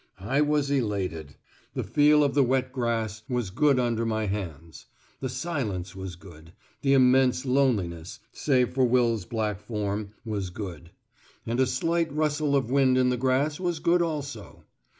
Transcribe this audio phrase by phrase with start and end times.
[0.25, 1.35] I was elated.
[1.75, 4.87] The feel of the wet grass was good under my hands;
[5.19, 10.89] the silence was good; the immense loneliness, save for Will's black form, was good;
[11.45, 14.63] and a slight rustle of wind in the grass was good also.